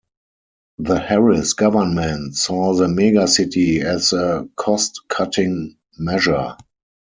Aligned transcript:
The 0.79 0.99
Harris 0.99 1.53
government 1.53 2.33
saw 2.35 2.73
the 2.73 2.87
megacity 2.87 3.83
as 3.83 4.13
a 4.13 4.49
cost-cutting 4.55 5.77
measure. 5.99 6.55